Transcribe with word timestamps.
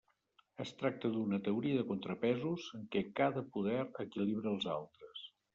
Es 0.63 0.71
tracta 0.79 1.11
d'una 1.17 1.39
teoria 1.49 1.77
de 1.81 1.85
contrapesos, 1.91 2.65
en 2.81 2.89
què 2.97 3.05
cada 3.23 3.47
poder 3.59 3.79
equilibra 4.07 4.53
els 4.57 4.71
altres. 4.79 5.27